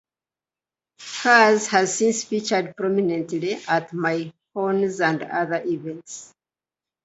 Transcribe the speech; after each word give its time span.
Katz 1.13 1.67
has 1.67 1.95
since 1.99 2.23
featured 2.23 2.75
prominently 2.75 3.53
at 3.67 3.93
many 3.93 4.33
cons 4.51 4.99
and 4.99 5.21
other 5.21 5.61
events. 5.63 6.33